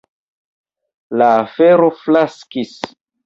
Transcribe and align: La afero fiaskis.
La 1.21 1.27
afero 1.43 1.91
fiaskis. 2.01 2.75